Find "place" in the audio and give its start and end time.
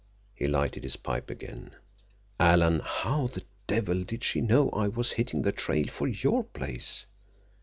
6.43-7.05